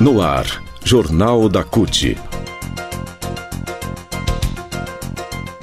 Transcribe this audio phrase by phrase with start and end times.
[0.00, 2.16] No ar, Jornal da CUT.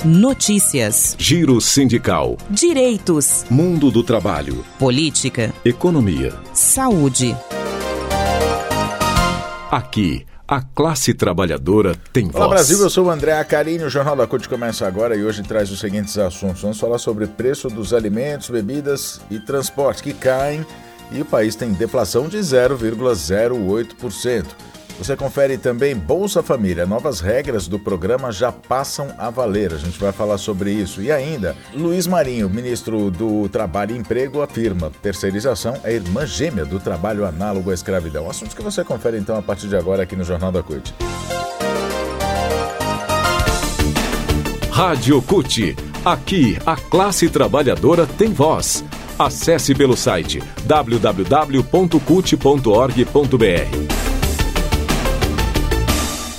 [0.04, 1.16] Notícias.
[1.18, 2.36] Giro sindical.
[2.50, 3.46] Direitos.
[3.50, 4.66] Mundo do trabalho.
[4.78, 5.54] Política.
[5.64, 6.34] Economia.
[6.52, 7.34] Saúde.
[9.72, 12.50] Aqui, a classe trabalhadora tem Olá voz.
[12.50, 15.72] Brasil, eu sou o André Acarini, o Jornal da CUT começa agora e hoje traz
[15.72, 16.62] os seguintes assuntos.
[16.62, 20.66] Vamos falar sobre preço dos alimentos, bebidas e transporte que caem
[21.12, 24.46] e o país tem deflação de 0,08%.
[24.98, 26.86] Você confere também Bolsa Família.
[26.86, 29.74] Novas regras do programa já passam a valer.
[29.74, 31.02] A gente vai falar sobre isso.
[31.02, 36.80] E ainda, Luiz Marinho, ministro do Trabalho e Emprego, afirma: terceirização é irmã gêmea do
[36.80, 38.30] trabalho análogo à escravidão.
[38.30, 40.94] Assuntos que você confere então a partir de agora aqui no Jornal da CUT.
[44.72, 45.76] Rádio CUT.
[46.06, 48.84] Aqui, a classe trabalhadora tem voz.
[49.18, 51.66] Acesse pelo site www.cut.org.br.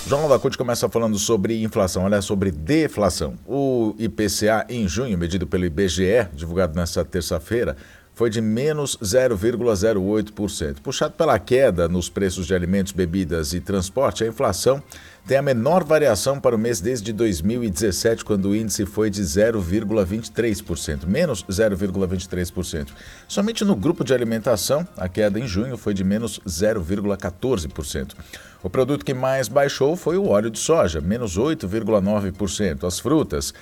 [0.04, 3.34] O Jornal da CUT começa falando sobre inflação, olha, sobre deflação.
[3.46, 7.76] O IPCA em junho, medido pelo IBGE, divulgado nesta terça-feira,
[8.16, 10.76] foi de menos 0,08%.
[10.82, 14.82] Puxado pela queda nos preços de alimentos, bebidas e transporte, a inflação
[15.26, 21.04] tem a menor variação para o mês desde 2017, quando o índice foi de 0,23%,
[21.04, 22.88] menos 0,23%.
[23.28, 28.14] Somente no grupo de alimentação, a queda em junho foi de menos 0,14%.
[28.62, 32.84] O produto que mais baixou foi o óleo de soja, menos 8,9%.
[32.84, 33.52] As frutas,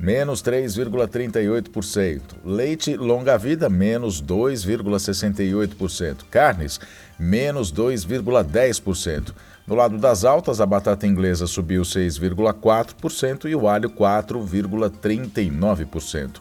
[0.00, 2.22] menos 3,38%.
[2.42, 6.24] Leite longa-vida, menos 2,68%.
[6.30, 6.80] Carnes,
[7.18, 9.34] menos 2,10%.
[9.66, 16.40] No lado das altas, a batata inglesa subiu 6,4% e o alho 4,39%.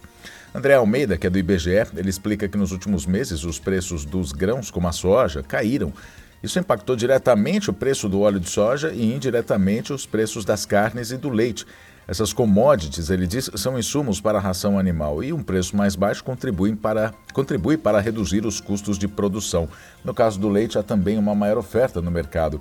[0.56, 4.32] André Almeida, que é do IBGE, ele explica que nos últimos meses os preços dos
[4.32, 5.92] grãos, como a soja, caíram.
[6.42, 11.12] Isso impactou diretamente o preço do óleo de soja e indiretamente os preços das carnes
[11.12, 11.66] e do leite.
[12.10, 16.24] Essas commodities, ele diz, são insumos para a ração animal e um preço mais baixo
[16.24, 19.70] contribui para, contribui para reduzir os custos de produção.
[20.04, 22.60] No caso do leite, há também uma maior oferta no mercado.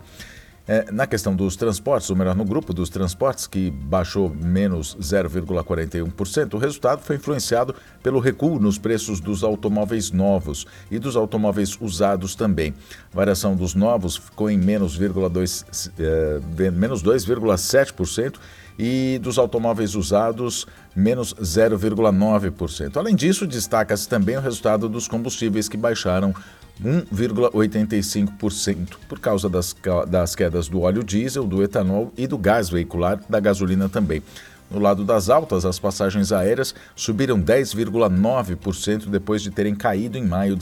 [0.69, 6.53] É, na questão dos transportes, ou melhor, no grupo dos transportes, que baixou menos 0,41%,
[6.53, 12.34] o resultado foi influenciado pelo recuo nos preços dos automóveis novos e dos automóveis usados
[12.34, 12.75] também.
[13.11, 18.34] A variação dos novos ficou em menos 2,2%, é, menos 2,7%
[18.78, 22.99] e dos automóveis usados, menos 0,9%.
[22.99, 26.34] Além disso, destaca-se também o resultado dos combustíveis que baixaram
[26.83, 29.75] 1,85% por causa das,
[30.09, 34.22] das quedas do óleo diesel, do etanol e do gás veicular, da gasolina também.
[34.71, 40.55] No lado das altas, as passagens aéreas subiram 10,9% depois de terem caído em maio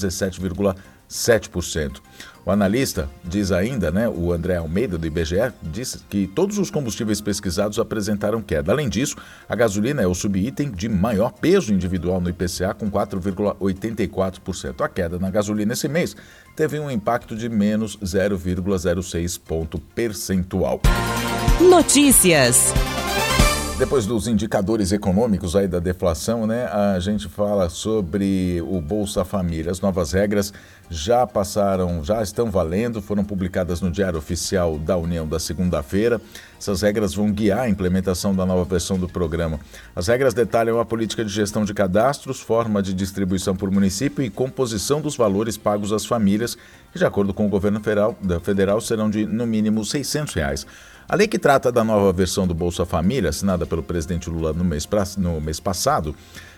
[1.09, 2.00] 17,7%.
[2.47, 7.21] O analista diz ainda, né, o André Almeida do IBGE, diz que todos os combustíveis
[7.21, 8.71] pesquisados apresentaram queda.
[8.71, 9.16] Além disso,
[9.49, 14.81] a gasolina é o subitem de maior peso individual no IPCA com 4,84%.
[14.81, 16.15] A queda na gasolina esse mês
[16.55, 20.81] teve um impacto de menos 0,06 ponto percentual.
[21.61, 22.72] Notícias.
[23.78, 29.70] Depois dos indicadores econômicos aí da deflação, né, a gente fala sobre o Bolsa Família.
[29.70, 30.50] As novas regras
[30.88, 36.19] já passaram, já estão valendo, foram publicadas no Diário Oficial da União da segunda-feira.
[36.59, 39.60] Essas regras vão guiar a implementação da nova versão do programa.
[39.94, 44.31] As regras detalham a política de gestão de cadastros, forma de distribuição por município e
[44.31, 46.56] composição dos valores pagos às famílias,
[46.91, 50.66] que, de acordo com o governo federal, federal serão de, no mínimo, 600 reais.
[51.09, 54.65] A lei que trata da nova versão do Bolsa Família, assinada pelo presidente Lula no
[54.65, 56.17] mês, no mês passado,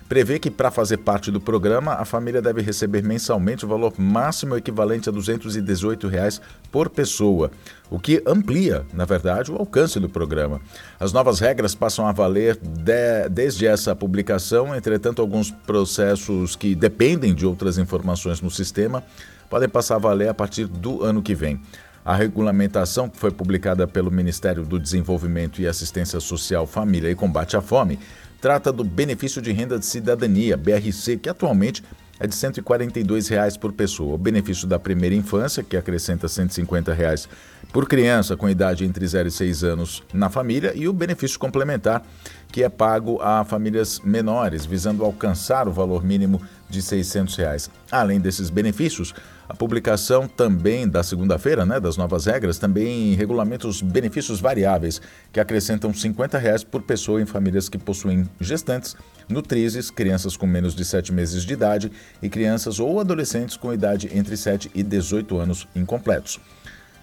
[0.08, 4.56] prevê que para fazer parte do programa, a família deve receber mensalmente o valor máximo
[4.56, 6.40] equivalente a 218 reais
[6.72, 7.50] por pessoa,
[7.90, 10.62] o que amplia, na verdade, o alcance do programa.
[10.98, 17.34] As novas regras passam a valer de, desde essa publicação, entretanto, alguns processos que dependem
[17.34, 19.04] de outras informações no sistema
[19.50, 21.60] podem passar a valer a partir do ano que vem.
[22.08, 27.54] A regulamentação, que foi publicada pelo Ministério do Desenvolvimento e Assistência Social, Família e Combate
[27.54, 27.98] à Fome,
[28.40, 31.84] trata do benefício de renda de cidadania, BRC, que atualmente
[32.18, 34.14] é de 142 reais por pessoa.
[34.14, 37.28] O benefício da primeira infância, que acrescenta 150 reais
[37.74, 42.02] por criança com idade entre 0 e 6 anos na família, e o benefício complementar,
[42.50, 46.40] que é pago a famílias menores, visando alcançar o valor mínimo
[46.70, 47.70] de 600 reais.
[47.92, 49.14] Além desses benefícios,
[49.48, 55.00] a publicação também da segunda-feira, né, das novas regras, também regulamenta os benefícios variáveis,
[55.32, 58.94] que acrescentam 50 reais por pessoa em famílias que possuem gestantes,
[59.26, 61.90] nutrizes, crianças com menos de 7 meses de idade
[62.20, 66.38] e crianças ou adolescentes com idade entre 7 e 18 anos incompletos.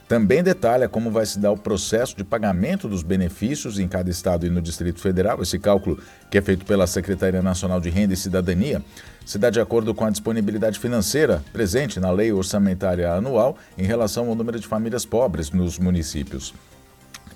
[0.07, 4.45] Também detalha como vai se dar o processo de pagamento dos benefícios em cada estado
[4.45, 5.41] e no Distrito Federal.
[5.41, 5.99] Esse cálculo,
[6.29, 8.83] que é feito pela Secretaria Nacional de Renda e Cidadania,
[9.25, 14.29] se dá de acordo com a disponibilidade financeira presente na Lei Orçamentária Anual em relação
[14.29, 16.53] ao número de famílias pobres nos municípios.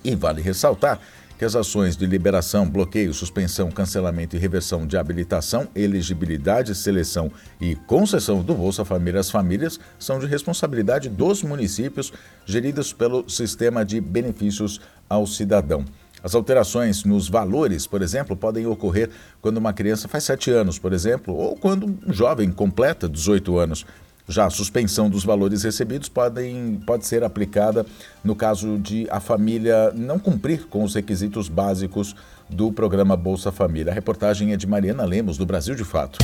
[0.04, 1.00] E vale ressaltar
[1.40, 7.32] que as ações de liberação, bloqueio, suspensão, cancelamento e reversão de habilitação, elegibilidade, seleção
[7.62, 12.12] e concessão do Bolsa Família às famílias são de responsabilidade dos municípios,
[12.46, 15.86] geridos pelo Sistema de Benefícios ao Cidadão.
[16.22, 19.10] As alterações nos valores, por exemplo, podem ocorrer
[19.42, 23.86] quando uma criança faz 7 anos, por exemplo, ou quando um jovem completa 18 anos.
[24.30, 27.84] Já a suspensão dos valores recebidos podem, pode ser aplicada
[28.24, 32.16] no caso de a família não cumprir com os requisitos básicos
[32.48, 33.92] do programa Bolsa Família.
[33.92, 36.20] A reportagem é de Mariana Lemos, do Brasil de Fato.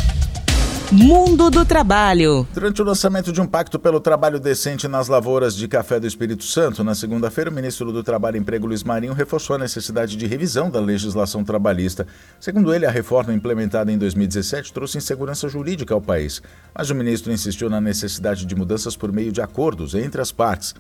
[0.92, 2.48] Mundo do Trabalho.
[2.54, 6.44] Durante o lançamento de um pacto pelo trabalho decente nas lavouras de café do Espírito
[6.44, 10.28] Santo, na segunda-feira, o ministro do Trabalho e Emprego Luiz Marinho reforçou a necessidade de
[10.28, 12.06] revisão da legislação trabalhista.
[12.40, 16.42] Segundo ele, a reforma implementada em 2017 trouxe insegurança jurídica ao país,
[16.74, 20.76] mas o ministro insistiu na necessidade de mudanças por meio de acordos entre as partes.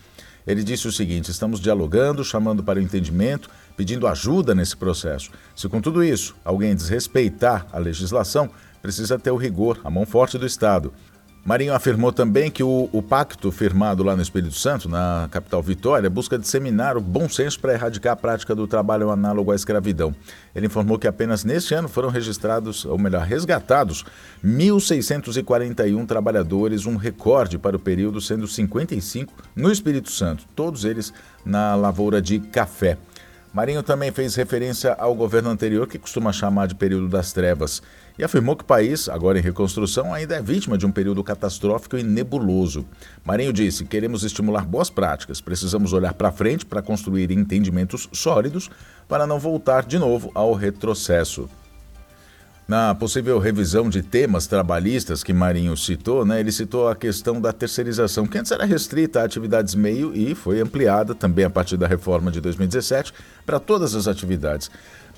[0.46, 5.32] Ele disse o seguinte: estamos dialogando, chamando para o entendimento, pedindo ajuda nesse processo.
[5.56, 8.52] Se com tudo isso alguém desrespeitar a legislação,
[8.86, 10.94] precisa ter o rigor, a mão forte do Estado.
[11.44, 16.08] Marinho afirmou também que o, o, pacto firmado lá no Espírito Santo, na capital Vitória,
[16.08, 20.14] busca disseminar o bom senso para erradicar a prática do trabalho análogo à escravidão.
[20.56, 24.06] Ele informou que apenas neste ano foram registrados, ou melhor, resgatados,
[24.44, 31.12] 1.641 trabalhadores, um recorde para o período, sendo 55 no Espírito Santo, todos eles
[31.44, 33.00] na lavoura de café.
[33.56, 37.82] Marinho também fez referência ao governo anterior, que costuma chamar de período das trevas,
[38.18, 41.98] e afirmou que o país, agora em reconstrução, ainda é vítima de um período catastrófico
[41.98, 42.86] e nebuloso.
[43.24, 48.70] Marinho disse: queremos estimular boas práticas, precisamos olhar para frente para construir entendimentos sólidos
[49.08, 51.50] para não voltar de novo ao retrocesso.
[52.68, 57.54] Na possível revisão de temas trabalhistas que Marinho citou, né, ele citou a questão da
[57.54, 61.86] terceirização, que antes era restrita a atividades meio e foi ampliada também a partir da
[61.86, 63.14] reforma de 2017
[63.46, 64.72] para todas as atividades.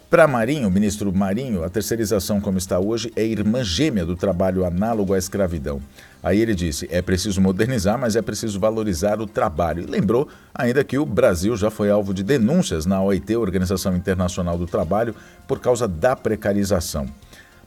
[0.09, 5.13] Para Marinho, ministro Marinho, a terceirização como está hoje é irmã gêmea do trabalho análogo
[5.13, 5.81] à escravidão.
[6.24, 9.83] Aí ele disse: é preciso modernizar, mas é preciso valorizar o trabalho.
[9.83, 14.57] E lembrou ainda que o Brasil já foi alvo de denúncias na OIT, Organização Internacional
[14.57, 15.13] do Trabalho,
[15.45, 17.06] por causa da precarização.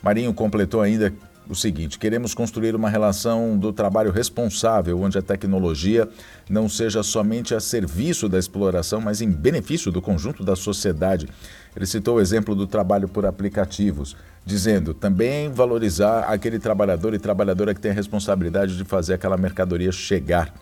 [0.03, 1.13] Marinho completou ainda
[1.49, 6.09] o seguinte: queremos construir uma relação do trabalho responsável, onde a tecnologia
[6.49, 11.29] não seja somente a serviço da exploração, mas em benefício do conjunto da sociedade.
[11.75, 17.75] Ele citou o exemplo do trabalho por aplicativos, dizendo também valorizar aquele trabalhador e trabalhadora
[17.75, 20.53] que tem a responsabilidade de fazer aquela mercadoria chegar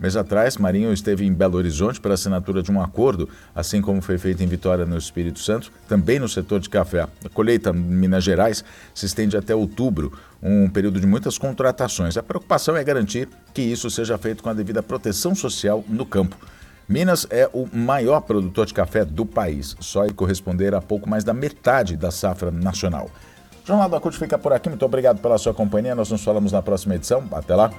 [0.00, 4.18] mês atrás, Marinho esteve em Belo Horizonte para assinatura de um acordo, assim como foi
[4.18, 7.06] feito em Vitória, no Espírito Santo, também no setor de café.
[7.24, 8.64] A colheita em Minas Gerais
[8.94, 10.12] se estende até outubro,
[10.42, 12.16] um período de muitas contratações.
[12.16, 16.36] A preocupação é garantir que isso seja feito com a devida proteção social no campo.
[16.88, 21.22] Minas é o maior produtor de café do país, só e corresponder a pouco mais
[21.22, 23.10] da metade da safra nacional.
[23.62, 24.68] O Jornal da CUT fica por aqui.
[24.68, 25.94] Muito obrigado pela sua companhia.
[25.94, 27.22] Nós nos falamos na próxima edição.
[27.30, 27.70] Até lá.